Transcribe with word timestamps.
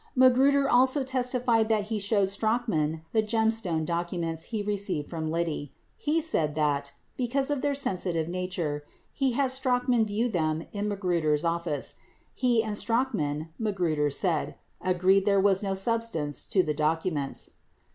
53 0.17 0.21
Magruder 0.27 0.67
also 0.67 1.03
testified 1.03 1.69
that 1.69 1.89
he 1.89 1.99
showed 1.99 2.27
Strachan 2.27 3.03
the 3.13 3.21
Gemstone 3.21 3.85
docu 3.85 4.19
ments 4.19 4.45
he 4.45 4.63
received 4.63 5.07
from 5.11 5.29
Liddy. 5.29 5.71
He 5.95 6.23
said 6.23 6.55
that, 6.55 6.93
because 7.17 7.51
of 7.51 7.61
their 7.61 7.75
sensitive 7.75 8.27
nature, 8.27 8.83
he 9.13 9.33
had 9.33 9.51
Strachan 9.51 10.03
view 10.05 10.27
them 10.27 10.65
in 10.71 10.87
Magruder's 10.87 11.45
office. 11.45 11.93
He 12.33 12.63
and 12.63 12.75
Strachan, 12.75 13.49
Magruder 13.59 14.09
said, 14.09 14.55
agreed 14.81 15.27
there 15.27 15.39
was 15.39 15.61
no 15.61 15.75
substance 15.75 16.45
to 16.45 16.63
the 16.63 16.73
docu 16.73 17.13
ments. 17.13 17.51